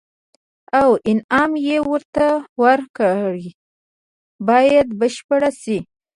[0.79, 2.27] او انعام یې ورته
[2.61, 3.33] ورکړ
[4.47, 5.77] باید بشپړ شي.